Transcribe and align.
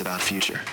About 0.00 0.20
future. 0.20 0.65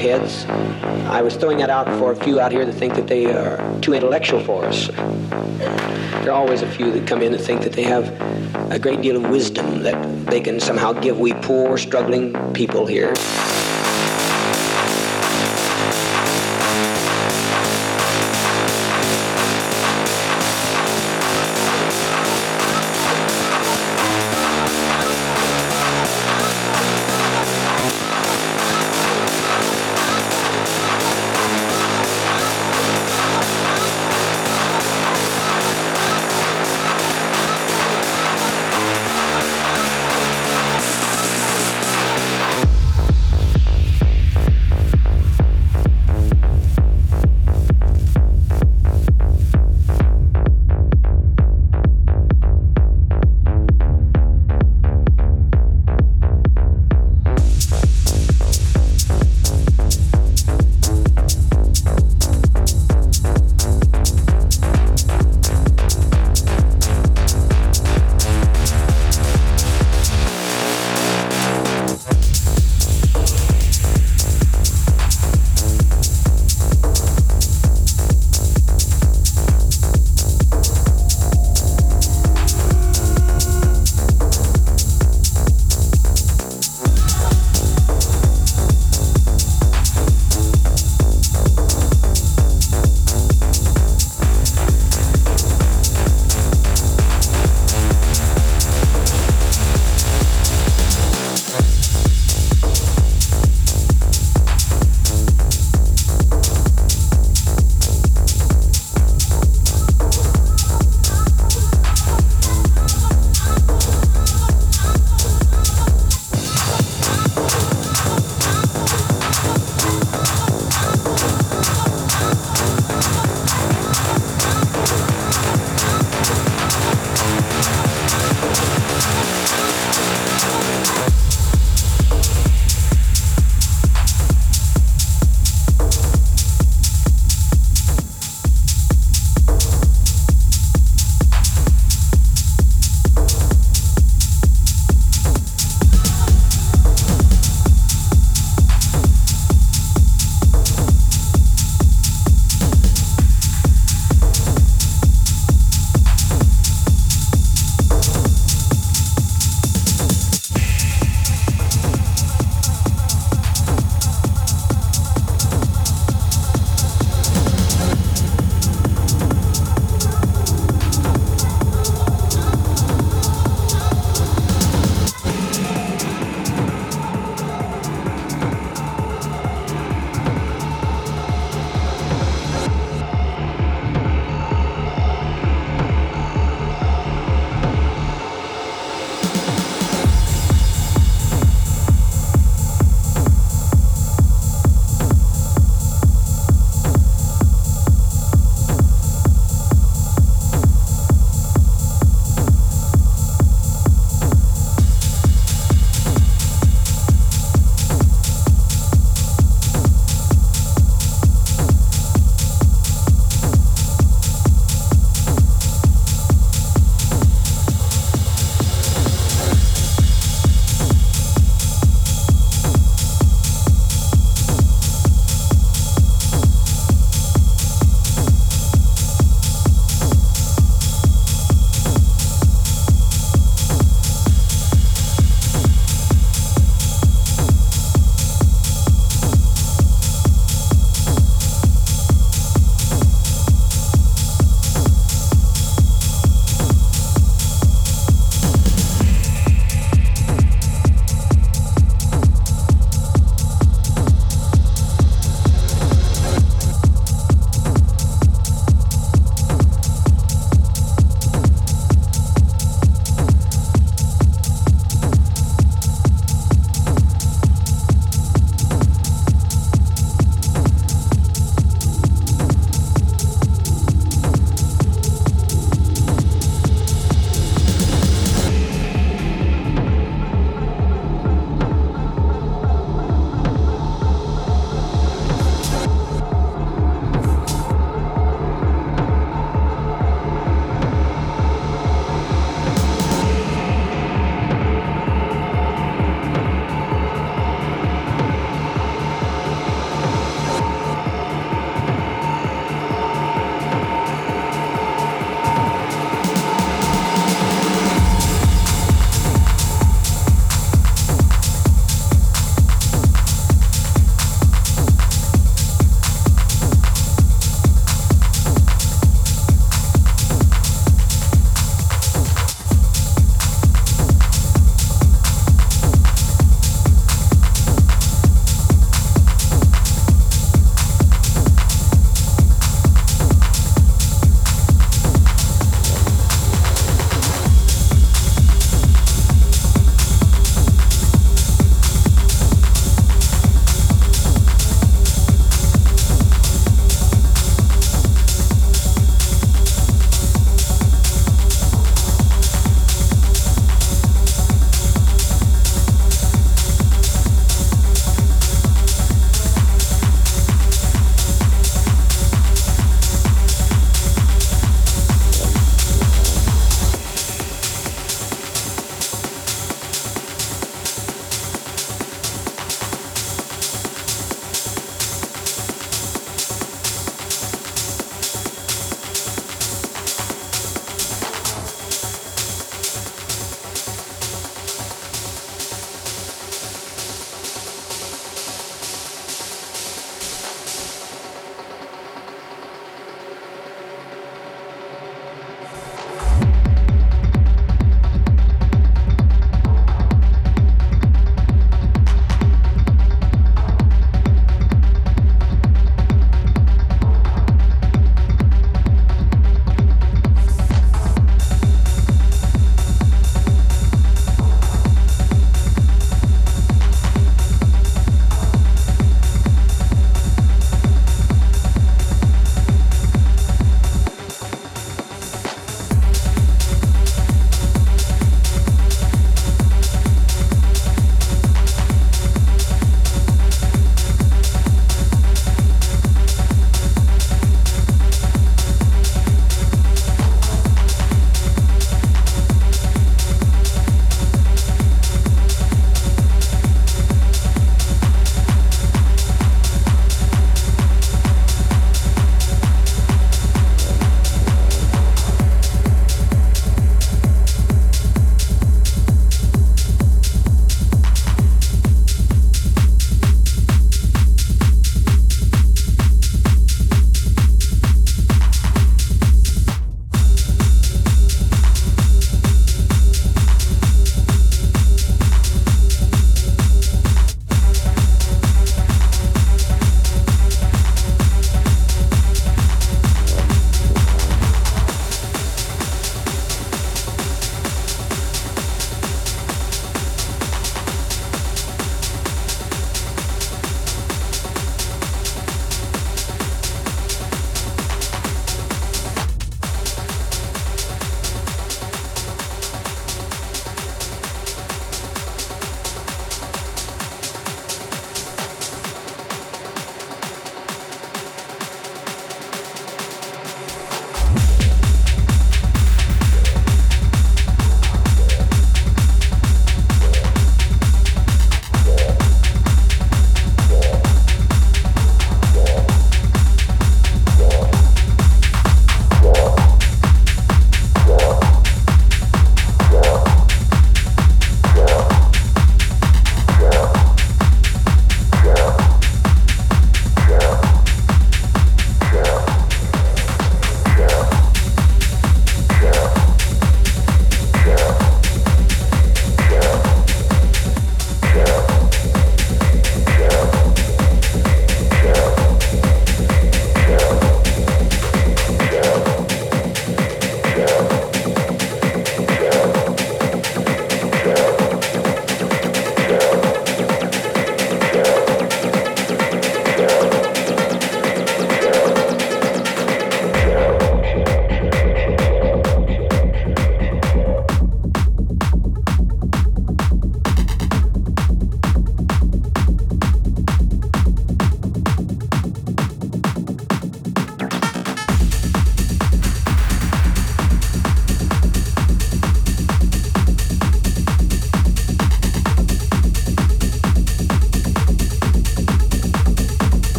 Heads, 0.00 0.46
I 1.06 1.22
was 1.22 1.36
throwing 1.36 1.58
that 1.58 1.70
out 1.70 1.86
for 1.98 2.10
a 2.10 2.16
few 2.16 2.40
out 2.40 2.50
here 2.50 2.64
that 2.64 2.72
think 2.72 2.94
that 2.94 3.06
they 3.06 3.26
are 3.26 3.80
too 3.80 3.94
intellectual 3.94 4.40
for 4.40 4.64
us. 4.64 4.88
There 4.88 6.32
are 6.32 6.40
always 6.40 6.62
a 6.62 6.70
few 6.70 6.90
that 6.92 7.06
come 7.06 7.22
in 7.22 7.34
and 7.34 7.42
think 7.42 7.62
that 7.62 7.72
they 7.72 7.82
have 7.82 8.08
a 8.72 8.78
great 8.78 9.02
deal 9.02 9.16
of 9.16 9.30
wisdom 9.30 9.82
that 9.82 10.26
they 10.26 10.40
can 10.40 10.58
somehow 10.58 10.92
give 10.92 11.18
we 11.18 11.32
poor, 11.34 11.78
struggling 11.78 12.34
people 12.52 12.86
here. 12.86 13.14